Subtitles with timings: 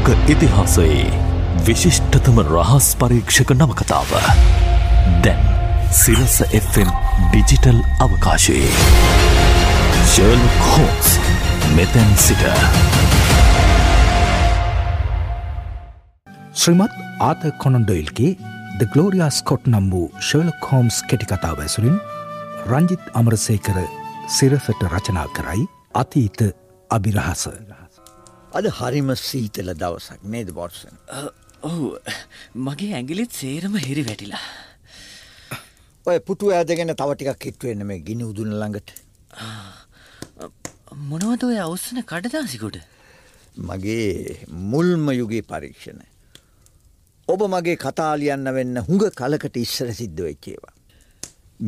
[0.00, 1.08] ලෝක ඉතිහාසයේ
[1.66, 4.12] විශිෂ්ටතම රහස් පරීක්ෂක නවකතාව.
[5.24, 5.42] දැන්
[5.92, 6.90] සිරස FM
[7.24, 8.70] ඩිජිටල් අවකාශයේ.
[10.12, 11.10] ශර්ල් හෝස්
[11.76, 12.44] මෙතැන් සිට.
[16.54, 18.32] ශ්‍රීමත් ආත කොනොන්ඩොයිල්ගේ
[18.78, 22.00] ද ගලෝරියා ස්කොට් නම් වූ ශර්ලක් හෝම්ස් කෙටිකතාව ඇසුරින්
[22.70, 23.84] රංජිත් අමරසේකර
[24.38, 26.40] සිරසට රචනා කරයි අතීත
[26.90, 27.44] අභිරහස.
[28.52, 30.94] අද හරිම සීතල දවසක් නේද බොට්සන්
[31.62, 31.88] ඔහු
[32.66, 34.44] මගේ ඇගිලිත් සේරම හිරි වැටිලා.
[36.06, 38.90] ඔය පුටු ඇදගෙන තවටිකක් කිට්වෙන්න මේ ගිනි උදුන ළඟට
[41.10, 42.80] මොනවද ඔය අවස්සන කඩදාසිකුට
[43.68, 46.02] මගේ මුල්ම යුගේ පරීක්ෂණ
[47.28, 50.74] ඔබ මගේ කතාලියන්න වෙන්න හුඟ කලකට ඉස්සර සිද්ධ වෙච්චේවා.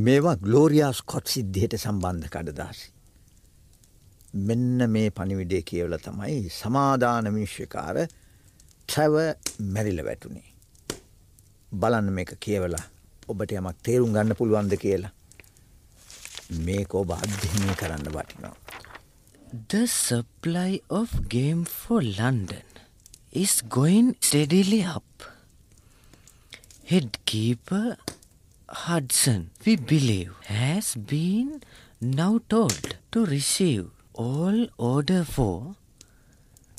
[0.05, 2.91] මේවා ගලෝරියාස් කොට් සිද්ධියට සම්බන්ධ කඩදාසි.
[4.33, 7.99] මෙන්න මේ පනිවිඩේ කියවල තමයි සමාධාන මිශ්‍යකාර
[8.89, 9.17] ට්‍රැව
[9.75, 10.49] මැරිල වැටුනේ.
[11.73, 12.85] බලන්න මේක කියවලා
[13.29, 15.13] ඔබට යමක් තේරුම් ගන්න පුළුවන්ද කියලා.
[16.67, 18.57] මේක ඔබ අධ්‍යනය කරන්න වටිනවා.
[19.69, 22.65] The supply of game for London
[23.33, 25.29] is going steadily up.
[26.85, 27.97] Headkeeper
[28.69, 31.61] Hudson, we believe, has been
[32.01, 35.77] now told to receive all order for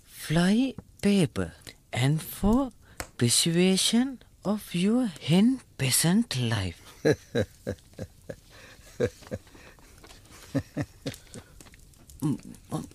[0.07, 1.53] fly paper
[1.93, 2.71] and for
[3.17, 6.81] preservation of your hen peasant life.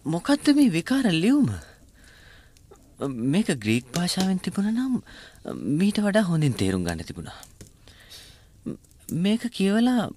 [0.07, 1.49] මොකක්ද මේ විකාර ලියවම
[3.33, 4.95] මේක Greek භාෂාවෙන් තිබුණ නම්
[5.81, 7.37] මීට වඩා හොඳින් තේරුම් ගන්න තිබුණා.
[9.25, 10.09] මේක කියවලා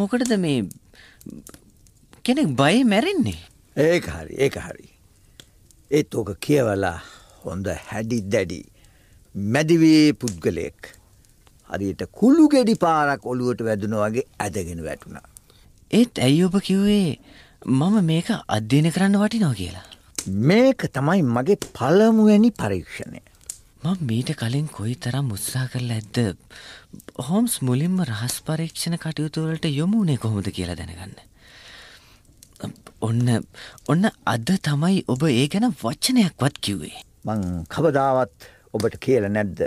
[0.00, 0.58] මොකටද මේ
[2.30, 3.38] කෙනෙක් බය මැරෙන්නේ.
[3.76, 4.86] ඒක හරි ඒක හරි.
[5.90, 6.96] ඒත් ඕක කියවලා
[7.44, 8.62] හොඳ හැඩි දැඩි
[9.34, 10.80] මැදිවේ පුද්ගලයෙක්.
[11.70, 15.26] හරියට කුළු ගෙඩි පාරක් ඔළුවට වැදුන වගේ ඇදගෙන වැටුණා.
[15.90, 17.18] ඒත් ඇයි ඔබ කිව්වේ
[17.66, 19.86] මම මේක අධ්‍යයන කරන්න වටිනවා කියලා.
[20.50, 23.20] මේක තමයි මගේ පළමුවැනි පරීක්ෂණය.
[23.82, 26.18] මං මීට කලින් කොයි තරම් උත්සා කරලා ඇද්ද
[27.28, 31.29] හෝම්ස් මුලින්ම රහස් පරීක්ෂණ කටයුතුවලට යොමුණේ කොහොමද කියලා දැනගන්න.
[33.00, 33.28] ඔන්න
[33.88, 36.98] ඔන්න අද තමයි ඔබ ඒ ගැන වච්චනයක්වත් කිව්වේ.
[37.26, 39.62] මං කවදාවත් ඔබට කියල නැද්ද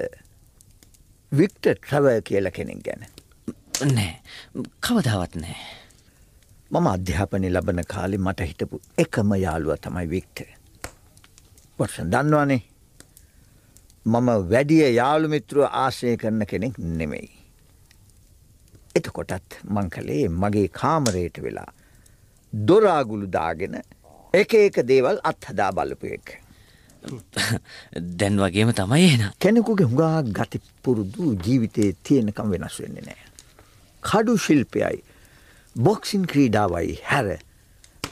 [1.32, 3.08] වික්ට ට්‍රව කියල කෙනෙක් ගැන.
[3.96, 4.12] නෑ
[4.86, 5.58] කවදාවත් නෑ.
[6.72, 10.46] මම අධ්‍යාපනය ලබන කාලි මට හිටපු එකම යාළුව තමයි වික්ට.
[11.78, 12.62] පොට්ෂන් දන්නවානේ
[14.06, 17.30] මම වැඩිය යාළුමිත්‍රුව ආශය කරන කෙනෙක් නෙමෙයි.
[18.96, 21.72] එතකොටත් මං කළේ මගේ කාමරයට වෙලා
[22.54, 23.82] දොරාගුළු දාගෙන
[24.34, 26.40] එක එක දේවල් අත්හදා බලපු එක.
[28.20, 29.24] දැන් වගේම තමයි එන.
[29.40, 33.22] කෙනෙකුගේ හුඟා ගති පුරුදු ජීවිතයේ තියෙනකම් වෙනස් වෙන්නේ නෑ.
[34.04, 35.04] කඩු ශිල්පයයි
[35.76, 37.40] බොක්සින් ක්‍රීඩාවයි හැර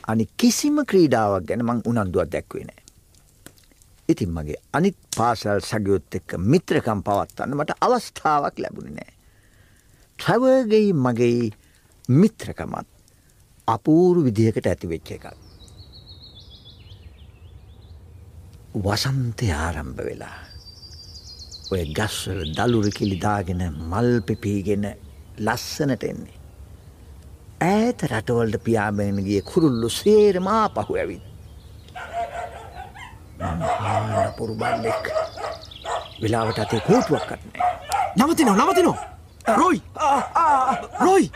[0.08, 2.82] අනි කිසිම ක්‍රීඩාවක් ගැන මං උනන්දුවක් දැක්වේ නෑ.
[4.10, 9.14] ඉතින් මගේ අනිත් පාසල් සගයොත් එක්ක මිත්‍රකම් පවත්වන්න මට අවස්ථාවක් ලැබුණ නෑ.
[10.20, 11.52] ට්‍රවර්ගෙයි මගේ
[12.10, 13.01] මිත්‍රකමත්
[13.68, 15.26] අපූරු විදිහකට ඇතිවෙච්ච එකක්.
[18.86, 20.40] වසන්තය ආරම්භ වෙලා.
[21.72, 24.86] ඔය ගස්වල දළුර කිලිදාගෙන මල් පෙපීගෙන
[25.38, 26.38] ලස්සනට එන්නේ.
[27.62, 31.24] ඈත රටවල්ට පියාබෙන ගිය කුරුල්ලු සේරමා පහු ඇවිත්.
[33.40, 35.06] මම පුරු බල්ලෙක්
[36.22, 37.72] වෙලාවට අතේ කෝටුවක් කටනෑ.
[38.18, 38.98] නවතිනෝ නවතිනෝ
[39.58, 39.82] රොයි
[41.06, 41.32] රොයි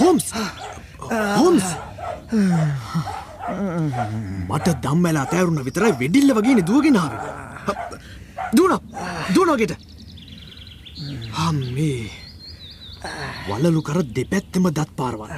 [0.00, 0.26] හොම්ස්!
[1.38, 1.66] හොම්ස්!
[4.48, 7.12] මට දම්මලා තෑරුණ විතරයි වෙඩිල්ල වගේන දුවගෙනාව
[8.56, 8.72] දුන
[9.34, 9.72] දුනගෙට
[11.38, 12.10] හම්මේ
[13.48, 15.32] වලලු කර දෙපැත්තෙම දත් පාරවන්න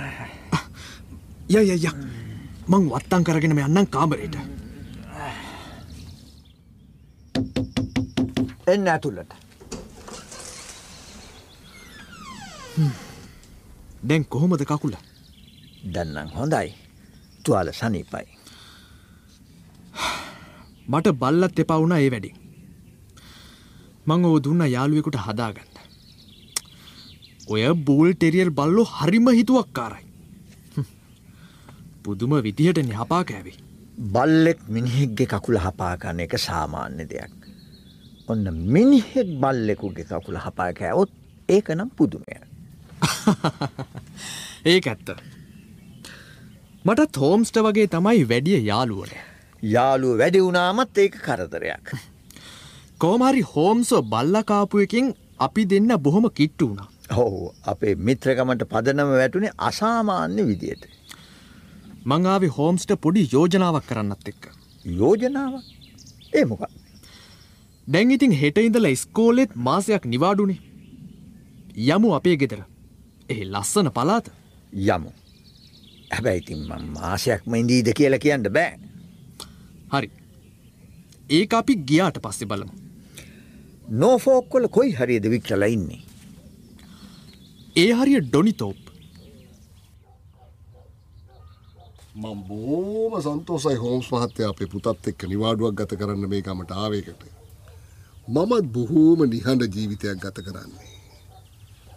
[1.49, 1.91] ය ය ය.
[2.69, 4.37] මං වත්තන් කරගෙනම යන්නම් කාමරයට
[8.75, 9.33] එන්න ඇතුළට
[14.09, 14.95] දැන් කොහොමද කකුල
[15.93, 16.69] දන්නම් හොඳයි
[17.45, 18.27] තුවාල සනීපයි.
[20.93, 22.31] මට බල්ලත් එපා වුණ ඒ වැඩි.
[24.07, 25.71] මං ඕ දුන්න යාළුවෙකුට හදාගන්න.
[27.53, 30.07] ඔය බූල් ටෙරියල් බල්ලෝ හරිම හිතුවක් කාරයි.
[32.03, 33.59] පුදුම විදිහට නිහපා කෑවේ.
[34.15, 37.33] බල්ලෙක් මිනිහෙක්ගේ කකුල හපාගන්න එක සාමාන්‍ය දෙයක්.
[38.29, 41.11] ඔන්න මිනිහෙක් බල්ලෙකුගේ කකුල හපා කෑවොත්
[41.49, 42.54] ඒක නම් පුදුමය.
[44.73, 45.13] ඒක ඇත්ත.
[46.85, 49.13] මට තෝම්ස්ට වගේ තමයි වැඩිය යාළුවන.
[49.63, 51.95] යාළුව වැඩි වුණාමත් ඒක කරදරයක්.
[53.01, 56.89] කෝමහරි හෝම්සෝ බල්ලකාපුයකින් අපි දෙන්න බොහොම කිට්ටු වුණා.
[57.13, 60.85] ඔහු අපේ මිත්‍රකමට පදනම වැටුනේ අසාමාන්‍ය විදියට.
[62.05, 64.45] මංආාවේ හෝම්ස්ට පොඩි යෝජනාවක් කරන්නත් එක්ක.
[64.99, 65.55] යෝජනාව
[66.33, 66.63] ඒ මොක
[67.89, 70.61] දැන් ඉතින් හෙට ඉඳල ස්කෝලෙත් මාසයක් නිවාඩුනේ.
[71.89, 72.61] යමු අපේ ගෙදර.
[73.29, 74.31] එහි ලස්සන පලාත
[74.73, 75.11] යමු.
[76.13, 76.63] හැබැයිතින්
[76.93, 78.79] මාසයක්ම ඉදීද කියලා කියන්න බෑ.
[79.93, 80.11] හරි.
[81.31, 82.73] ඒ අපි ගියාට පස්සෙ බලමු.
[83.91, 86.03] නෝෆෝක්කොල කොයි හරිද වික්ටල ඉන්නේ.
[87.77, 88.85] ඒ හරිය ඩොනිතෝප්
[92.15, 97.23] මං බෝම සන්තෝසයි හෝම්ස් මහත්තය අපේ පුතත් එක්ක නිවාඩුවක් ගත කරන්න මේ ගමට ආවේකට.
[98.29, 100.94] මමත් බොහෝම නිහඬ ජීවිතයක් ගත කරන්නේ.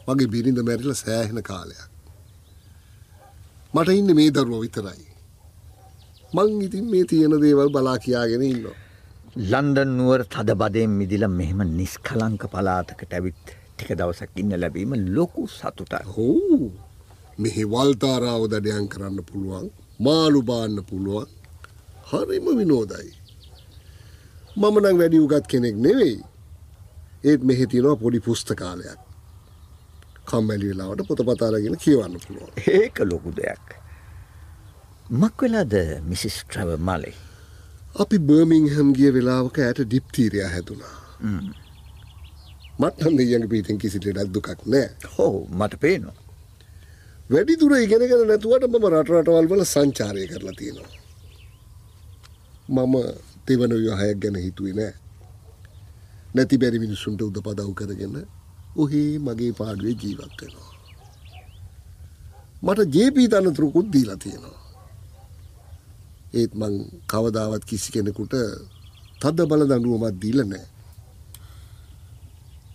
[0.08, 1.88] මගේ බිරිඳ මැරිල සෑහෙන කාලයක්.
[3.74, 5.06] මට ඉන්න මේ දරුව විතරයි.
[6.36, 8.78] මං ඉතින් මේ තියෙන දේවල් බලා කියාගෙන ඉන්නවා.
[9.52, 16.08] ලන්ඩන් නුවර තද බදයෙන් මිදිල මෙහෙම නිස්කලංක පලාතකට ඇවිත් ටික දවසක් ඉන්න ලැබීම ලොකු සතුටක්.
[16.16, 16.72] හෝ
[17.38, 19.68] මෙහි වල්තාරාව දඩයන් කරන්න පුළුවන්
[20.00, 21.30] මාළු බාන්න පුළුවන්
[22.10, 23.10] හරිම විනෝදයි.
[24.60, 26.16] මම නම් වැඩි උගත් කෙනෙක් නෙවෙයි.
[27.24, 29.07] ඒත් මෙහෙ තියෙනවා පොඩි පුස්තකාලයක්.
[30.30, 32.52] කම්මැලි වෙලාවට පොතපතාරගෙන කියවන්න පුළුවන්.
[32.80, 33.66] ඒක ලොකු දෙයක්.
[35.22, 35.74] මක් වෙලාද
[36.10, 37.16] මිසිස් ට්‍රව මලේ.
[38.02, 40.96] අපි බර්මිංහම් ගිය වෙලාවක ඇයට ඩිප්තීරය හැදුනා.
[42.82, 44.88] මට්හන් දෙයගේ පීතෙන් කිසිට ඩක් දුකක් නෑ.
[45.16, 46.18] හෝ මට පේනවා.
[47.32, 50.92] වැඩි දුර ඉගෙනගෙන නැතුවට මම රටරටවල් වල සංචාරය කරලා තියෙනවා.
[52.76, 52.96] මම
[53.48, 54.94] දෙවන විවාහයක් ගැන හිතුවේ නෑ.
[56.36, 58.16] නැති බැරි මිනිස්සුන්ට උද පදව් කරගෙන
[58.78, 60.72] ඔහේ මගේ පාඩුවේ ජීවත් වෙනවා.
[62.62, 64.58] මට ජේපී තනතුරුකුත් දීලා තියෙනවා.
[66.34, 66.74] ඒත් මං
[67.12, 68.34] කවදාවත් කිසි කෙනෙකුට
[69.22, 70.66] තද බල දඩුවමත් දීල නෑ.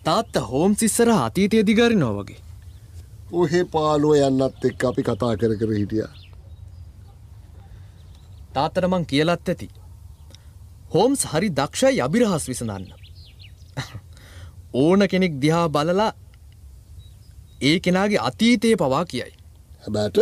[0.05, 2.41] තාත්ත හෝම් සිස්සර අතීතය දිගරිනෝ වගේ.
[3.31, 6.07] ඔහෙ පාලුව යන්නත් එක් අපි කතා කර කර හිටිය.
[8.55, 9.69] තාත්තට මං කියලත් ඇති.
[10.93, 12.85] හෝම්ස් හරි දක්ෂයි අභිරහස් විසඳන්න.
[14.73, 16.11] ඕන කෙනෙක් දිහා බලලා
[17.61, 19.33] ඒ කෙනාගේ අතීතයේ පවා කියයි.
[19.83, 20.17] හැබැට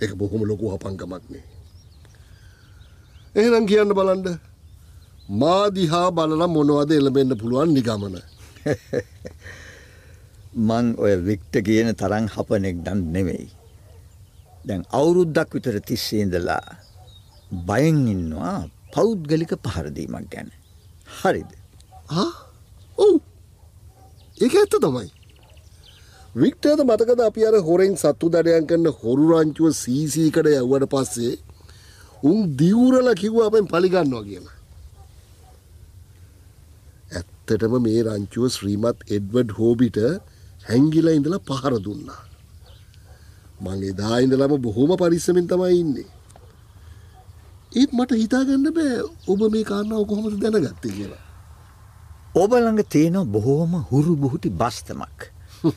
[0.00, 1.44] එක බොහොම ලොකු හපංකමක්නේ.
[3.34, 4.28] එහෙනම් කියන්න බලන්ඩ
[5.34, 8.16] මාදිහා බලල මොනවද එළබෙන්න්න පුළුවන් නිගමන.
[10.68, 13.48] මං ඔය වික්ට කියන තරං හපනෙක් දන් නෙවෙයි.
[14.66, 16.64] දැන් අවුරුද්දක් විතර තිස්සේඳලා
[17.66, 18.56] බයෙන් ඉන්නවා
[18.94, 20.48] පෞද්ගලික පහරදීමක් ගැන.
[21.18, 21.50] හරිද.
[22.10, 22.41] ඔවු
[24.42, 25.08] ඒක ඇත්ත තමයි.
[26.34, 31.34] වික්ටද මතකද අපි අර හොරෙන් සත්තු දඩයන් කරන්න හොරු රංචුව සීසීකට යව්වට පස්සේ
[32.22, 34.56] උන් දිවුරල කිව්ව අපෙන් පලිගන්නවා කියලා.
[37.12, 39.98] ඇත්තටම මේ රංචුව ශ්‍රීමත් එඩ්වඩ් හෝබිට
[40.68, 42.22] හැංගිල ඉඳලා පහර දුන්නා.
[43.62, 46.10] මගේ දායින්දලම බොහොම පරිස්සමෙන් තමයි ඉන්නේ.
[47.72, 48.96] ඒත් මට හිතාගන්න බෑ
[49.28, 51.21] ඔබ මේ කාරණාව කොහොමද දැනගත්තේ කියලා.
[52.34, 55.20] ඔබළඟ තියෙන බොහෝම හුරු බුහුටි බස්තමක්.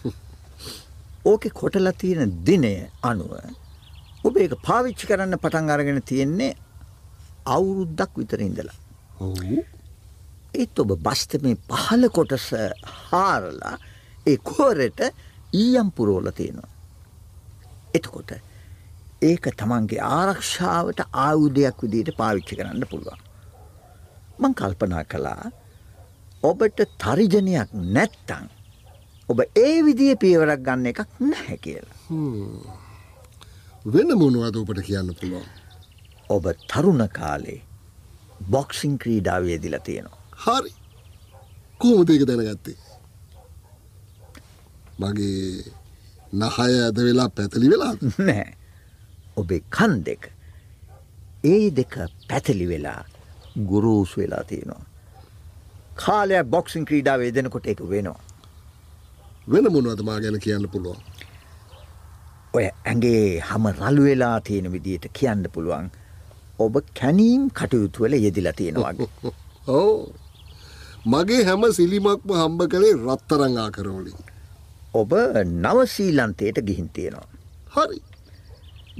[1.25, 2.73] ඕකෙ කොටල තියෙන දිනය
[3.03, 3.31] අනුව
[4.23, 6.55] ඔබ ඒක පාවිච්චි කරන්න පටන් අරගෙන තියෙන්නේ
[7.47, 8.77] අවුරුද්දක් විතර ඉඳලා.
[9.19, 9.63] ඔවු
[10.53, 12.47] ඒත් ඔබ බස්ත මේ පහල කොටස
[13.01, 13.75] හාරලා
[14.25, 15.03] ඒ කෝරට
[15.53, 16.71] ඊයම් පුරෝල තියෙනවා.
[17.93, 18.31] එතකොට
[19.21, 23.21] ඒක තමන්ගේ ආරක්ෂාවට ආයුධයක් විදියට පාවිච්චි කරන්න පුළුවන්.
[24.39, 25.51] මං කල්පනා කළා
[26.47, 28.45] ඔබට තරිජනයක් නැත්තං.
[29.29, 31.95] ඔබ ඒ විදිය පියවරක් ගන්න එකක් නැහැ කියලා.
[33.93, 35.47] වෙන මොනවද ඔබට කියන්න පුළුවන්.
[36.35, 37.61] ඔබ තරුණ කාලේ
[38.51, 40.21] බොක්සිං ක්‍රීඩාවේදිලා තියෙනවා.
[40.43, 40.71] හරි
[41.81, 42.77] කෝමද ඒක දැනගත්තේ.
[44.99, 45.63] මගේ
[46.41, 47.93] නහය ඇද වෙලා පැතලි වෙලා
[48.29, 48.47] නෑ.
[49.37, 50.31] ඔබේ කන් දෙක.
[51.43, 51.93] ඒ දෙක
[52.29, 53.01] පැතලි වෙලා
[53.71, 54.83] ගුරූසු වෙලා තියෙනවා.
[55.95, 58.19] කාලයක් බොක්සිං ක්‍රීඩාව යෙදෙනකොට එක වෙනවා.
[59.47, 60.99] වෙන මොනවද මා ගැන කියන්න පුළුවන්.
[62.53, 65.89] ඔය ඇගේ හම රළු වෙලා තියෙන විදියට කියන්න පුළුවන්.
[66.59, 69.09] ඔබ කැනීම් කටයුතුවල යෙදිලා තියෙනවාගේ.
[69.69, 70.13] ඕ
[71.11, 74.19] මගේ හැම සිලිමක්ම හම්බ කළේ රත්තරංආ කරවලින්.
[74.93, 75.11] ඔබ
[75.43, 77.27] නවසීලන්තයට ගිහින් තියෙනවා.
[77.75, 77.99] හරි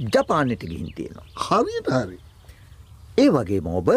[0.06, 1.26] ජපානට ගිහින් තියෙනවා.
[1.38, 2.18] හරියට හරි.
[3.18, 3.88] ඒ වගේම ඔබ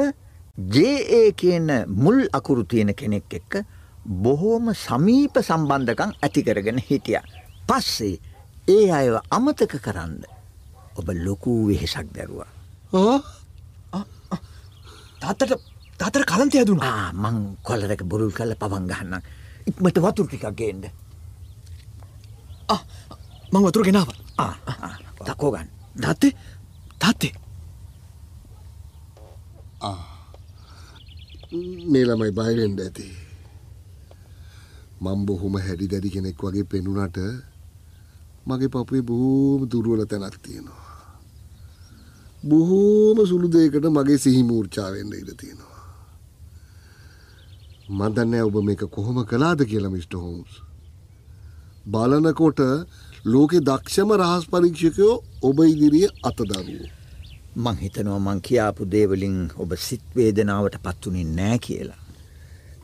[0.58, 3.64] ජඒ කියන මුල් අකුරු තියෙන කෙනෙක් එක්ක
[4.06, 7.20] බොහෝම සමීප සම්බන්ධකං ඇතිකරගෙන හිටිය.
[7.68, 8.20] පස්සේ
[8.68, 10.24] ඒ අයව අමතක කරන්න
[10.96, 12.50] ඔබ ලොකූ වෙහෙසක් දැරුවා.
[12.94, 13.20] ආ?
[15.20, 15.54] තාත්තට
[15.98, 19.22] තාතර කලන්ත ඇදුන ආ මං කොල්ලරක බොරුල් කල්ල පවන් ගන්න
[19.66, 20.90] ඉක්මට වතුර ටිකක් ගේන්ද
[23.52, 24.10] මං වතුර ගෙනාව.
[25.26, 25.70] තකෝගන්න
[26.02, 26.34] තාත්තේ
[27.00, 27.34] තාත්තේ
[31.52, 33.10] මේ ළමයි බයවෙන්ඩ ඇති.
[35.02, 37.18] මං බොහොම හැඩි දැඩි කෙනෙක් වගේ පෙනුනට
[38.48, 40.86] මගේ පපුේ බොහෝම දුරුවල තැනක් තියෙනවා.
[42.46, 45.82] බොහෝම සුළු දෙයකට මගේ සිහිමූර්චාවෙන්ට ඉඩ තියෙනවා.
[47.90, 50.14] මදන්නෑ ඔබ මේක කොහොම කලාද කියලා මිට.
[50.14, 50.54] හෝම්ස්.
[51.86, 52.60] බලනකොට
[53.26, 56.99] ලෝකෙ දක්ෂම රහස් පරීක්ෂකයෝ ඔබ ඉදිරිය අතදරුවෝ.
[57.56, 62.00] මං හිතනවා මං කියාපු දේවලින් ඔබ සිත්වේදනාවට පත්වනේ නෑ කියලා.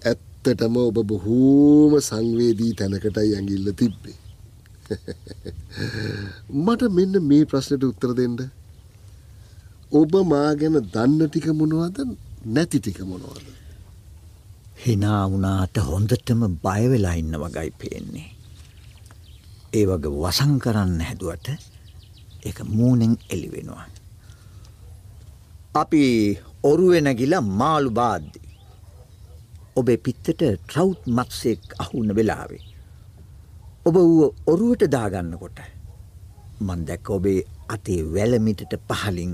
[0.03, 4.17] ඇත්තටම ඔබ බොහෝම සංවේදී තැනකටයි ඇඟිල්ල තිබ්බේ.
[6.65, 8.37] මට මෙන්න මේ ප්‍රශ්නට උත්තර දෙන්න.
[9.91, 11.97] ඔබ මා ගැන දන්න ටික මොනවද
[12.47, 13.45] නැති ටික මොනවද.
[14.77, 18.29] හිනා වුණාට හොඳටම බයවෙලා ඉන්න වගයි පේන්නේ.
[19.73, 21.47] ඒ වගේ වසං කරන්න හැදුවට
[22.43, 23.94] එක මූනෙන් එලිවෙනවා.
[25.75, 26.03] අපි
[26.63, 28.39] ඔරුවෙන ගිලා මාළු බාද්දි.
[29.75, 32.63] ඔබේ පිත්තට ට්‍රවු් මත්සෙක් අහුන්න වෙලාවේ.
[33.85, 35.59] ඔබ වූ ඔරුවට දාගන්නකොට.
[36.61, 39.33] මන් දැක්ක ඔබේ අතේ වැලමිටට පහලින්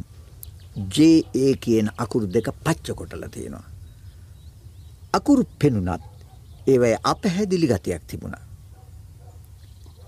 [0.95, 3.65] ජේ කියන අකුරු දෙක පච්ච කොටල තියෙනවා.
[5.13, 6.03] අකුරු පෙනුනත්
[6.67, 8.45] ඒවයි අපහැදිලි ගතියක් තිබුණා.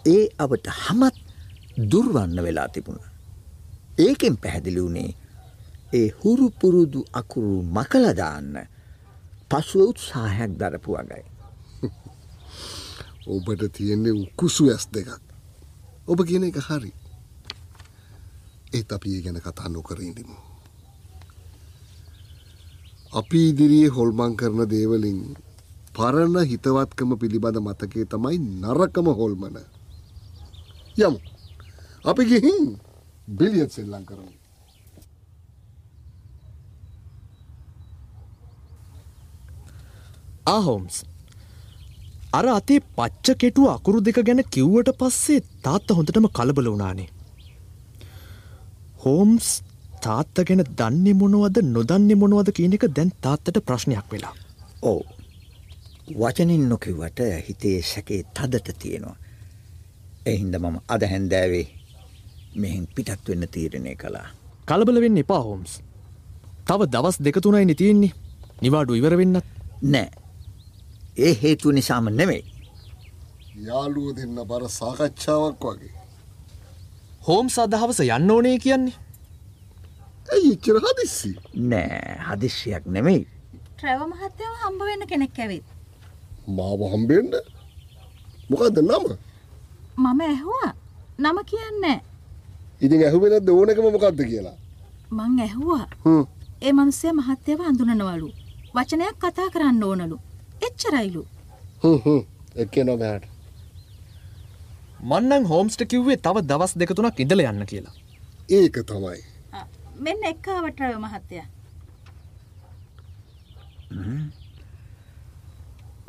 [0.05, 1.15] ඒ අවට හමත්
[1.91, 3.03] දුර්වන්න වෙලා තිබුණ.
[3.97, 5.11] ඒකෙන් පැහැදිලි වුණේ
[5.93, 8.55] ඒ හුරු පුරුදු අකුරු මකලදාන්න
[9.49, 11.23] පසුව උත්සාහයක් දරපු වගයි.
[13.33, 15.21] ඔබට තියෙන්නේ උකුසු ඇස් දෙකක්.
[16.07, 16.91] ඔබ කියන එක හරි.
[18.73, 20.37] ඒත් අපි ඒ ගැන කතා නොකරඉදිමු.
[23.13, 25.19] අපි ඉදිරියේ හොල්මං කරන දේවලින්
[25.93, 29.57] පරණ හිතවත්කම පිළිබඳ මතකේ තමයි නරකම හොල්මන.
[30.97, 31.19] යමු.
[32.03, 32.65] අපි ගිහින්
[33.29, 34.42] බිලියත් සෙල්ලං කරමු.
[40.45, 40.95] ආහෝම්ස්
[42.37, 47.09] අර අතේ පච්ච කෙටුව අකුරු දෙක ගැන කිව්වට පස්සේ තාත්ත හොඳටම කලබල වුණානේ.
[49.03, 49.49] හෝම්ස්
[50.05, 54.33] තාත්ත ගැන දන්නේ මොනවද නොදන්නේ මොනවද කියන එක දැන් තාත්තට ප්‍රශ්නයක් වෙලා.
[54.81, 55.01] ඕ
[56.19, 59.15] වචනින් නොකිවට හිතේ සැකේ තදට තියෙනවා.
[60.25, 61.67] එහින්ද මම අද හැන්දෑවේ
[62.55, 64.27] මෙහින් පිටත් වෙන්න තීරණය කළා.
[64.67, 65.79] කලබල වෙන්න එපා හෝම්ස්.
[66.67, 68.11] තව දවස් දෙක තුනයි නිතියෙන්නේ
[68.61, 69.47] නිවාඩු ඉවර වෙන්නත්
[69.95, 70.22] නෑ.
[71.17, 72.43] ඒ හේතුව නිසාම නෙමෙයි.
[73.67, 75.93] යාළුව දෙන්න බර සාකච්ඡාවක් වගේ.
[77.27, 78.95] හෝම්ස් අදහවස යන්න ඕනේ කියන්නේ.
[80.33, 81.31] ඇයි එච්චර හදිස්සි.
[81.69, 83.27] නෑ හදිස්සියක් නෙමෙයි.
[83.77, 85.65] ට්‍රැව මහත්තයව හම්බ වෙන්න කෙනෙක් ඇවිත්.
[86.47, 87.33] මාව හම්බෙන්ඩ
[88.49, 89.05] මොකක්ද නම
[89.97, 90.71] මම ඇහුවා
[91.19, 91.99] නම කියන්නේ
[92.81, 94.57] ඉතින් ඇහුවෙනද ඕනකම මොකක්ද කියලා.
[95.11, 96.25] මං ඇහුවා හ්ම්.
[96.61, 98.29] ඒ මනුස්සය මහත්තයව හඳුනනවලු.
[98.75, 100.17] වචනයක් කතා කරන්න ඕනලු.
[100.65, 101.23] එච්චරයිලු.
[101.83, 102.21] හ්ම් හ්ම්.
[102.63, 103.23] එක්කේ නොමෑට.
[105.09, 107.95] මන්නං හෝම්ස්ට කිව්වේ තව දවස් දෙක තුනක් ඉඳල යන්න කියලා.
[108.57, 109.19] ඒක තමයි.
[110.05, 111.41] මෙන්න එක්කාව ට්‍රැව මහත්තය.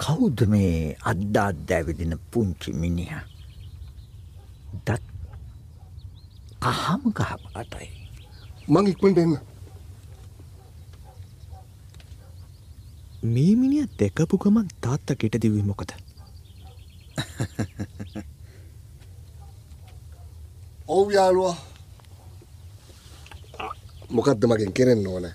[0.02, 3.12] කවුද මේ අද්දාත් දැවිදින පුංචි මිනිහ.
[4.86, 5.02] දත්
[6.64, 7.88] කහම කහපාටයි.
[8.68, 9.34] මං ඉක්මට එන්න.
[13.24, 15.90] මේ මිනිිය දෙකපු ගමන් තාත්ත කෙට දිවී මොකද.
[20.88, 21.56] ඔව් යාළුවා.
[24.10, 25.26] මොකක්ද මගෙන් කෙරෙන්න ඕන?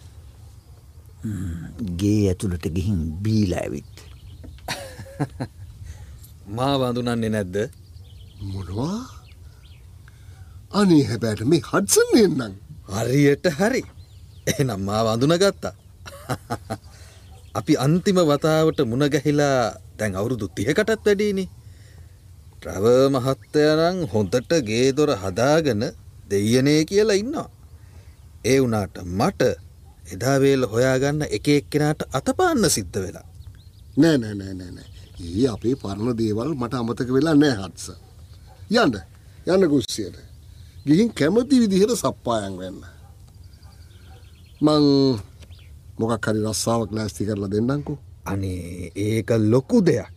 [2.00, 3.96] ගේ ඇතුළට ගිහින් බීල ඇවිත්.
[6.56, 7.58] මා වඳුනන්නේ නැද්ද?
[8.52, 9.00] මොනවා?
[10.72, 12.54] අනේ හැබැට මේ හඩසන් එන්නම්.
[12.90, 13.84] හරියට හරි.
[14.52, 15.74] එනම් මා වඳුන ගත්තා
[17.56, 21.46] අපි අන්තිම වතාවට මුණගැහිලා දැන් අවුරුදු තියකටත් වැඩීනි
[22.60, 25.82] ට්‍රව මහත්තයනං හොඳට ගේදොර හදාගෙන
[26.30, 27.50] දෙයනේ කියලා ඉන්නවා.
[28.46, 29.42] ඒ වනාට මට
[30.14, 33.26] එදාවේල හොයාගන්න එක එක්කෙනට අතපාන්න සිද්ධ වෙලා.
[33.98, 34.90] නෑ නෑ නෑ නෑ නෑ.
[35.20, 37.86] ඒ අපේ පරණ දේවල් මට අමතක වෙලා නෑ හත්ස.
[38.72, 38.96] යන්ඩ
[39.48, 40.18] යන්න කුස්සියට.
[40.86, 42.82] ගිහින් කැමති විදිහට සප්පායන් වෙන්න.
[44.62, 44.86] මං
[46.00, 47.94] මොකක් හරි රස්සාාවක් ලෑස්ති කරලා දෙන්නංකු
[48.32, 50.16] අනේ ඒක ලොකු දෙයක්.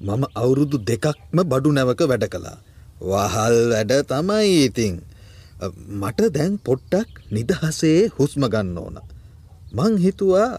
[0.00, 2.58] මම අවුරුදු දෙකක්ම බඩු නැවක වැඩ කළා.
[3.10, 4.94] වහල් වැඩ තමයි ඉතිං
[6.00, 8.96] මට දැන් පොට්ටක් නිදහසේ හුස්ම ගන්න ඕන.
[9.76, 10.50] මං හිතුවා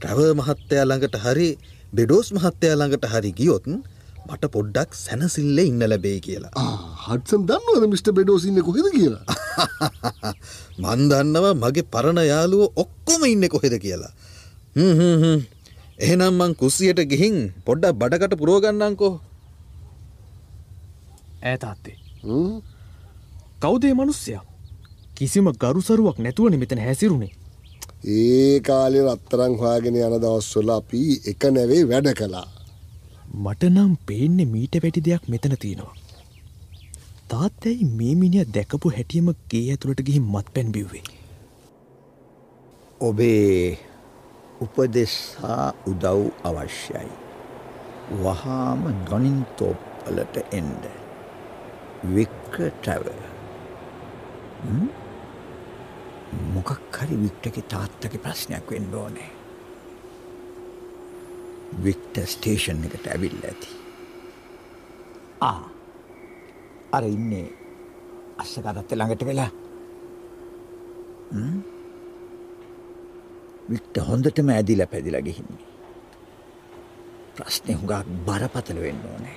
[0.00, 1.50] ට්‍රව මහත්තයා ළඟට හරි
[1.96, 3.64] බෙඩෝස් මහත්තයා ළඟට හරි ගියොත්
[4.28, 6.52] මට පොඩ්ඩක් සැනසිල්ල ඉන්න ලැබේ කියලා.
[7.06, 8.08] හටසන් දන්නවද මිට.
[8.18, 9.24] බෙඩෝසින්න කොහෙද කියලා.
[10.82, 14.12] මන් දන්නවා මගේ පරණ යාළුව ඔක්කොම ඉන්න කොහෙද කියලා.
[14.76, 15.38] හ්ම් හ්ම් හ්ම්.
[15.98, 19.14] එහෙනම් මං කුස්සියට ගිහින් පොඩ්ඩක් බඩකට පුරෝගන්නංකෝ.
[21.42, 21.96] ඇතාත්තේ.
[23.60, 24.44] කෞදේ මනුස්්‍යයා
[25.14, 27.32] කිසිම ගරුසරුවක් නැතුවන මෙතන හැසිරුණේ.
[28.06, 32.46] ඒ කාලෙ රත්තරං හොයාගෙන යන දවස්වල අපි එක නැවේ වැඩ කලා.
[33.34, 35.94] මට නම් පේන්නේ මීට වැටි දෙයක් මෙතන තියෙනවා.
[37.28, 41.02] තාත්තැයි මේ මිනිිය දැකපු හැටියම ගේ ඇතුළට ගිහින් මත් පැන් බිව්වේ.
[43.00, 43.78] ඔබේ
[44.60, 47.08] උපදෙස්හා උදව් අවශ්‍යයි.
[48.22, 50.84] වහාම නොනින්තෝප්වලට එන්ඩ.
[52.04, 53.06] වික්ක ටැව.
[56.54, 59.35] මොකක් හරි වික්ටක තාත්තක ප්‍රශ්නයක් වෙන්න ඕනේ.
[61.84, 63.68] වික්ට ස්ටේෂන් එකට ඇවිල්ල ඇති.
[65.40, 65.60] ආ.
[66.92, 67.46] අර ඉන්නේ
[68.38, 69.50] අස්සකරත්ත ළඟට වෙලා.
[73.70, 75.64] වික්ට හොඳටම ඇදිල පැදිල ගිහින්නේ.
[77.36, 79.36] ප්‍රශ්නය හුඟක් බරපතල වෙන්න ඕනේ.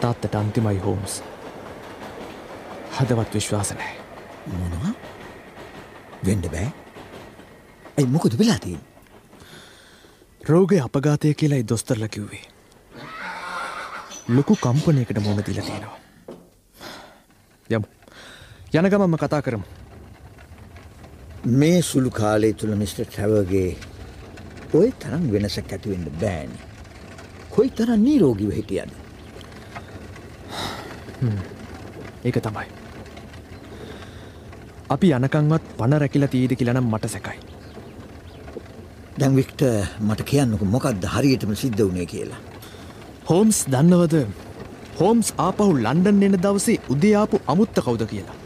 [0.00, 1.20] තාත්තට අන්තිමයි හෝම්ස්
[2.96, 3.94] හදවත් විශ්වාස නෑ
[4.52, 4.92] මොනවා?
[6.26, 6.83] වෙන්ඩ බෑ
[7.96, 8.80] ඇයි මොකද වෙලාතින්
[10.40, 12.44] රෝගය අපගාතය කියලායි දොස්තරල කිව්වේ
[14.28, 15.98] ලොකු කම්පනයකට මොන දිල තියෙනවා
[17.70, 17.88] යම්
[18.74, 19.84] යන ගමම්ම කතා කරමු
[21.46, 22.96] මේ සුළු කාලය තුළ මිට.
[23.04, 23.76] ටැවගේ
[24.72, 26.58] ඔය තරම් වෙනසක් ඇතිවෙන්න බෑනි.
[27.50, 28.90] කොයි තරන් නීරෝගිව හිටියද.
[32.24, 32.66] ඒක තමයි.
[34.88, 37.53] අපි යනකංවත් පණ රැකිල තීද කියලනම් මට සැකයි.
[39.18, 39.62] දැන්වික්ට
[40.00, 42.40] මට කියන්නක මොකක්ද හරියටම සිද්ධ වුණේ කියලා.
[43.28, 44.24] හෝම්ස් දන්නවද
[44.98, 48.36] හෝම්ස් ආපහු ලන්ඩන් එන දවසේ උදයාපු අමුත්ත කවුද කියලා.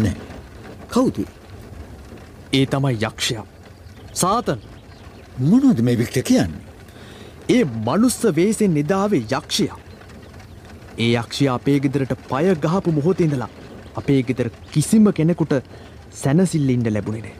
[0.00, 0.16] නෑ
[0.88, 1.20] කවුද
[2.52, 3.46] ඒ තමයි යක්ෂයා.
[4.14, 4.60] සාතන්
[5.40, 6.64] මොනොද මේ වික්ට කියන්නේ.
[7.48, 9.78] ඒ මනුස්ස වේසෙන් නිදාවේ යක්ෂයා.
[10.98, 13.52] ඒ යක්ෂය අපේ ගෙදරට පය ගහපු මොහොතඉඳලා
[13.96, 15.58] අපේ ගෙදර කිසිම කෙනෙකුට
[16.12, 17.36] සැනසිල්ලින්ට ලැබුණෙනේ.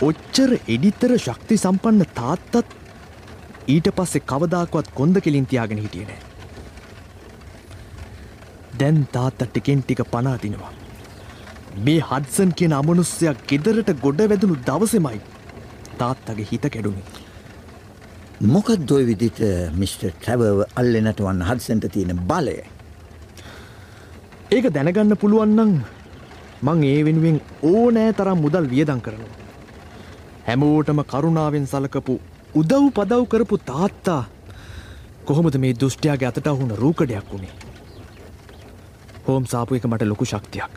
[0.00, 2.74] ඔච්චර එඩිත්තර ශක්ති සම්පන්න තාත්තත්
[3.66, 6.18] ඊට පස්සේ කවදාකුවත් කොන්ද කෙලින් තියාගෙන හිටියනෑ.
[8.78, 10.72] දැන් තාත්ත ටිකෙන් ටික පනාතිනවා.
[11.78, 15.20] මේ හඩසන් කියෙන අමනුස්්‍යයක් ගෙදරට ගොඩ වැදුණු දවසමයි
[15.98, 17.24] තාත්තගේ හිත කැඩුණේ.
[18.42, 19.40] මොකත් දොයි විදිට
[19.74, 20.04] මිට.
[20.12, 22.58] ට්‍රැවව අල්ලෙනට වන්න හත්සන්ට තියෙන බලය.
[24.52, 25.74] ඒක දැනගන්න පුළුවන්නම්
[26.62, 29.45] මං ඒ වෙනුවෙන් ඕනෑ තරම් මුදල් වියදං කරනවා.
[30.48, 32.14] හැමෝටම කරුණාවෙන් සලකපු
[32.60, 34.22] උදව් පදව් කරපු තාත්තා
[35.28, 37.54] කොහොමද මේ දුෘෂ්ටයාගේ අතට හුණ රූකඩයක් වුණේ.
[39.26, 40.74] හෝම් සාපු එක මට ලොකු ශක්තියක්.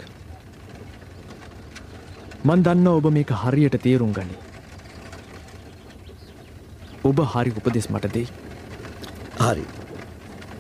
[2.48, 4.38] මන් දන්න ඔබ මේක හරියට තේරුම් ගනි.
[7.04, 8.28] ඔබ හරි උපදෙස් මට දෙයි.
[9.44, 9.66] හරි.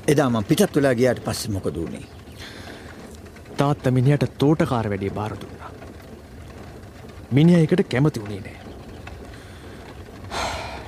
[0.07, 2.05] එදාම පිටත් වෙලා ගියාට පස්ස මොකදූනේ.
[3.57, 5.71] තාත්ත මිනිහට තෝටකාර වැඩේ බාර දුන්නා.
[7.31, 8.58] මිනිහ එකට කැමති වුණේ නෑ.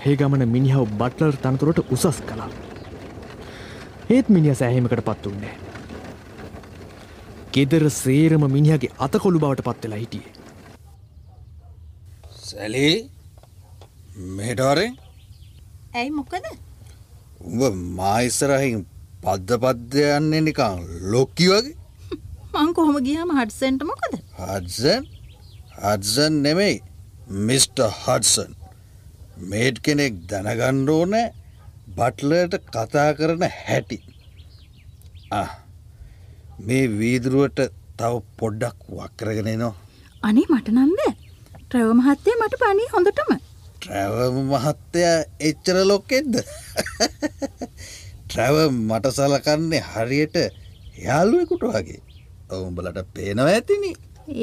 [0.01, 2.49] ඒ ගමන මිනිහව බට්ලර් තනතුරට උසස් කලා.
[4.09, 5.55] ඒත් මිනිිය සෑහෙමකට පත්තුන්නේ.
[7.53, 10.31] ගෙදර සේරම මිනිහගේ අතකොළු බවට පත්වෙලා හිටියේ.
[12.43, 12.95] සැලී
[14.31, 14.95] මෙටවරෙන්
[15.93, 16.47] ඇයි මොකද
[17.41, 17.61] උඹ
[17.97, 18.81] මායිස්සරහින්
[19.21, 20.81] පද්ද පද්‍යයන්නේ නිකං
[21.13, 21.75] ලොක්කි වගේ
[22.55, 25.07] මං කොහොම ගියාම හඩසෙන්ට මොකද හඩසන්
[25.77, 26.81] හඩසන් නෙමෙයි
[27.45, 28.60] මිස්ට හඩසන්
[29.49, 31.27] මේට් කෙනෙක් දැනගණ්ඩෝ නෑ
[31.97, 33.97] බට්ලට කතා කරන හැටි.
[36.67, 37.59] මේ වීදුරුවට
[37.99, 39.73] තව පොඩ්ඩක් වක්කරගෙනනවා
[40.29, 41.01] අනේ මට නම්ද
[41.67, 43.31] ට්‍රව මහත්තය මට පනී හොඳටම.
[43.81, 45.01] ට්‍රැව මහත්තය
[45.49, 46.33] එච්චර ලොක්කෙද්ද
[48.27, 48.57] ට්‍රැව
[48.89, 50.35] මට සලකන්නේ හරියට
[51.05, 52.01] යාළුවෙකුට වගේ.
[52.53, 53.91] ඔවුඹලට පේනව ඇතිනි.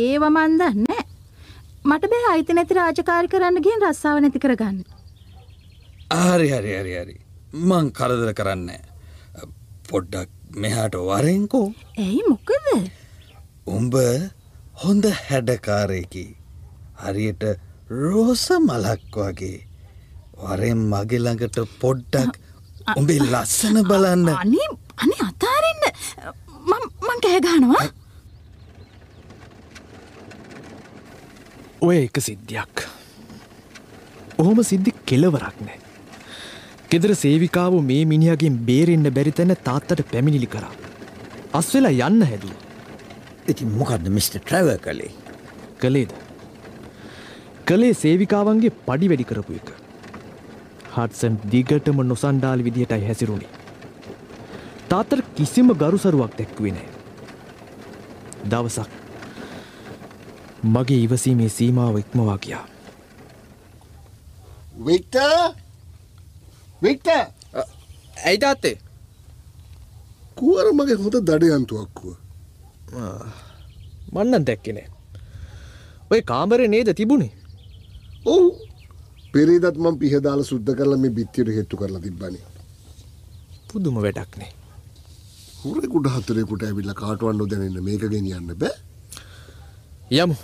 [0.04, 0.97] ඒව මන්දන්න
[1.90, 4.78] මට බෑ අයිති නැති රාජකාරි කරන්න ගෙන් රස්සාාව නැති කරගන්න.
[6.22, 7.16] ආරි හරි හරි හරි.
[7.68, 8.70] මං කරදර කරන්න
[9.90, 10.30] පොඩ්ඩක්
[10.62, 11.68] මෙහාට වරෙන්කෝ.
[12.04, 12.66] ඇයි මොකද?
[13.76, 13.94] උඹ
[14.82, 16.26] හොඳ හැඩකාරයකි.
[17.04, 17.44] හරියට
[18.02, 19.58] රෝස මලක් වගේ.
[20.42, 22.34] වරෙන් මගෙළඟට පොඩ්ඩක්
[22.98, 24.28] උඹේ ලස්සන බලන්න.
[24.42, 24.68] අනේ
[25.02, 25.84] අනේ අතාරෙන්න්න
[27.06, 27.86] මං කෑගානවා
[31.80, 32.80] ඔය එක සිද්ධියක්.
[34.38, 35.78] ඔහොම සිද්ධි කෙලවරක් නෑ.
[36.90, 40.72] ගෙදර සේවිකාව මේ මිනිහගෙන් බේරෙන්න්න බැරිතැන තාත්තට පැමිණිලි කරා.
[41.52, 42.54] අස් වෙලා යන්න හැදුව.
[43.46, 44.34] ඉතින් මොකක්ද මිට.
[44.34, 45.12] ට්‍රව කළේ.
[45.78, 46.12] කළේද.
[47.64, 49.72] කළේ සේවිකාවන්ගේ පඩි වැඩි කරපු එක.
[50.96, 53.48] හටසන් දිගටම නොසන්ඩාල් විදිහටයි හැසිරුණි.
[54.90, 56.88] තාත්තර කිසිම ගරුසරුවක් දැක්වේ නෑ.
[58.50, 58.97] දවසක්
[60.64, 62.66] මගේ ඉවසීමේ සීමාව ඉක්මවා ගියා.
[64.86, 65.16] වික්ට
[66.82, 67.08] වික්ට
[68.24, 68.78] ඇයි තාත්තේ?
[70.36, 72.16] කුවර මගේ හොඳ දඩයන්තුවක්කුව
[74.12, 74.88] මන්නන් දැක්කෙනෑ.
[76.10, 77.32] ඔය කාමරය නේද තිබුණේ?
[78.26, 78.50] ඔවු.
[79.32, 82.40] පෙරේදත් මං පිහදාල සුද්ද කරලා මේ බිත්තියට හෙට්ටු කරලා තිබ්බනි.
[83.68, 84.52] පුදුම වැඩක්නේ.
[85.62, 88.87] හුරෙකුට හතරෙකුට ඇවිල්ල කාටුවන්න දැනන්න මේක ගෙනියන්න බෑ
[90.10, 90.36] යමු.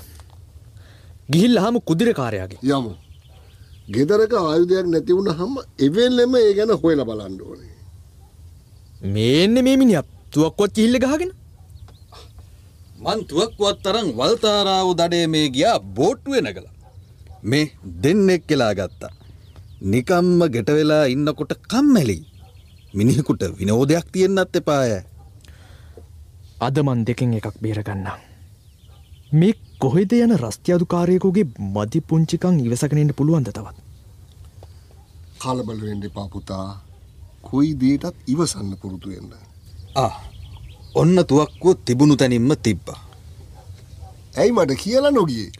[1.32, 2.92] ගිහිල් හම කුදිර කාරයාගේ යමු
[3.94, 5.54] ගෙදරක ආයුධයක් නැතිවුණ හම
[5.86, 7.72] එවෙල්ලෙම ඒ ගැන හොයල බලන්න ඕනේ
[9.14, 11.32] මේන්න මේ මිනිිය තුවක්කොත් කිහිල්ල ගහගෙන
[13.04, 16.72] මන් තුවක්වත් තරම් වල්තාරාව දඩේ මේ ගියා බෝට්ටුවේ නැගලා.
[17.50, 17.66] මේ
[18.02, 19.10] දෙන්නෙක් කියලා ගත්තා.
[19.92, 22.16] නිකම්ම ගෙටවෙලා ඉන්නකොට කම්මැලි.
[22.94, 24.92] මිනිහෙකුට විනෝදයක් තියෙන්න්නත් එපාය.
[26.66, 28.08] අදමන් දෙකෙන් එකක් බේරගන්න.
[29.34, 33.76] මේ කොහෙද යන රස්්ට්‍යධකාරයකුගේ මධි පුංචිකං ඉවසගෙනට පුළුවන්ද තවත්.
[35.40, 36.66] කලබලවෙන්ඩ පාපුතා
[37.42, 39.32] කොයි දේටත් ඉවසන්න පුරුතු වෙන්න.
[39.96, 40.12] ආ
[40.94, 43.00] ඔන්න තුවක්කුව තිබුණු තැනින්ම තිබ්බා.
[44.36, 45.50] ඇයි මට කියලා නොගියේ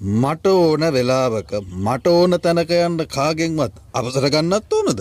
[0.00, 1.52] මට ඕන වෙලාවක
[1.84, 5.00] මට ඕන තැනක යන්න කාගෙන්වත් අවසර ගන්නත් ඕනද.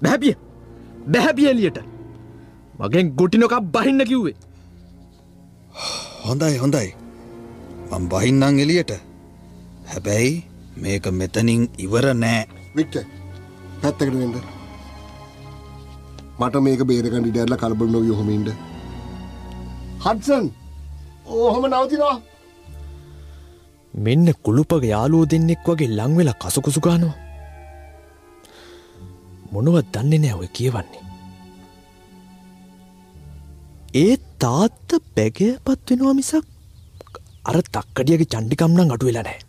[0.00, 0.34] බැහැපිය
[1.08, 1.78] බැහැපියලියට
[2.78, 4.36] මගෙන් ගොටිනොකක් බහින්න කිව්වේ
[6.22, 6.88] හොඳයි හොඳයි.
[7.90, 8.92] මං බහින්නං එලියට
[9.86, 10.32] හැබැයි
[10.76, 12.42] මේක මෙතනින් ඉවර නෑ.
[12.76, 12.96] වික්ට
[13.82, 14.36] පැත්තකට වෙන්ඩ
[16.40, 18.48] මට මේක බේරකඩි ඩැල්ල කලබල නොව යොහොමින්ට
[20.04, 20.46] හත්සන්
[21.28, 22.16] ඕහොම නවතිනවා.
[23.94, 27.16] මෙන්න කුළුපග යාලුව දෙන්නෙක් වගේ ලංවෙලා කසකුසු ගානවා
[29.52, 31.02] මොනවත් දන්නේ නෑ ඔය කියවන්නේ
[33.94, 36.44] ඒ තාත්ත බැගය පත්වෙනවා මිසක්
[37.44, 39.40] අර තක්කඩියගේ චණ්ඩිකම්නං අඩු වෙලා නෑ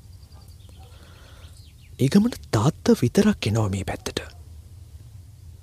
[1.99, 4.19] ඒගමට තාත්ත විතරක් එනවා මේ පැත්තට.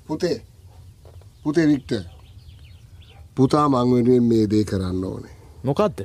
[0.07, 0.43] පුතේ.
[1.43, 1.93] පුතේ වික්ට
[3.35, 5.35] පුතා මංවෙනුවෙන් මේ දේ කරන්න ඕනේ.
[5.65, 5.99] මොකක්ද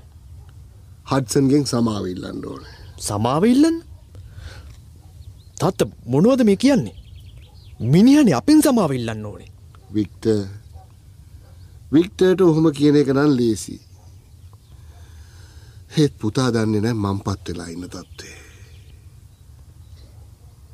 [1.06, 2.76] හඩසන්ගෙන් සමාවිල්ලන්න ඕනේ.
[3.00, 3.78] සමාවඉල්ලන්න
[5.60, 6.96] තාත්ත මොනුවද මේ කියන්නේ?
[7.80, 9.52] මිනිහනි අපින් සමාවිල්ලන්න ඕනේ.
[9.94, 10.26] වික්ට
[11.94, 13.76] වික්ටට ඔහොම කියන එක නම් ලේසි.
[15.98, 18.38] හෙත් පුතා දන්නේ නෑ මං පත් වෙලා ඉන්න තත්ත්වේ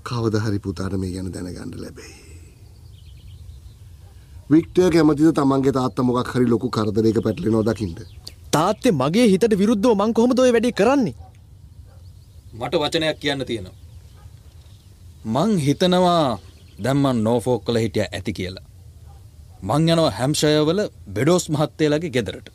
[0.04, 2.16] කවද හරි පුතාට මේ ගැන දැනගණඩ ලැබෙයි.
[4.52, 8.00] වික්ටර් කැමතිද තමන්ගේ තාත්ත මොකක් හරි ලොකු කරදරයක පැටලි නොදකිට
[8.54, 11.16] තාත්තේ මගේ හිතට විරුද්ධෝ මං කොහොමදොය වැඩි කරන්නේ?
[12.54, 13.78] මට වචනයක් කියන්න තියෙනවා.
[15.26, 16.40] මං හිතනවා
[16.84, 18.71] දැම්මන් නෝෆෝක් කළ හිටිය ඇති කියලා.
[19.64, 22.48] මං යනවා හැම්ෂයවල බෙඩෝස් මහත්තේලගේ ගෙදරට.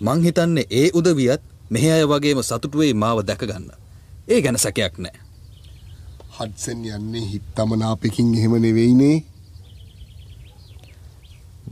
[0.00, 3.70] මං හිතන්නේ ඒ උදවියත් මෙහ අය වගේම සතුටුවේ මාව දැකගන්න.
[4.28, 5.16] ඒ ගැන සැකයක් නෑ.
[6.36, 9.16] හඩසන් යන්නේ හිත්තමනාපකින් එහෙම නෙවෙයිනේ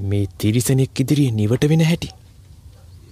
[0.00, 2.10] මේ තිරිසනෙක් ඉදිරියේ නිවට වෙන හැටි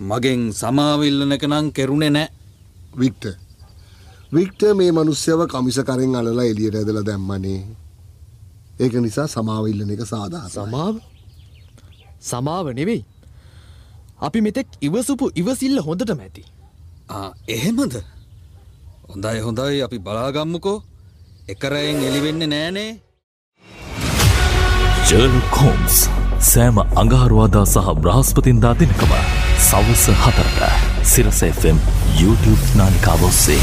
[0.01, 2.29] මගෙන් සමාවිල්ලනක නං කෙරුණෙ නෑ.
[2.95, 3.25] වික්ට
[4.33, 7.61] වික්ට මේ මනුස්්‍යව කමිස කරෙන් අලලා එලියට ඇදල දැම්මනේ
[8.81, 10.95] ඒක නිසා සමාවිල්ලන එක සාදා සමාව
[12.31, 13.03] සමාව නෙවෙයි.
[14.27, 16.43] අපි මෙතෙක් ඉවසුපු ඉවසිල්ල හොඳට මැති
[17.11, 17.95] ආ, එහෙමද?
[19.11, 19.83] හොඳයි හොඳයි.
[19.87, 20.79] අපි බලාගම්මුකෝ.
[21.53, 22.91] එකරයෙන් එලිවෙන්න නෑනේ
[25.09, 25.99] ජර්ලොක් හෝම්ස්
[26.51, 29.13] සෑම අඟහරුවාදා සහ බ්‍රහස්පතින්දා දිනකම
[29.67, 30.63] සවස හතරට
[31.13, 31.79] සිරස FM
[32.23, 33.61] YouTube නාලිකාවොස්සේ.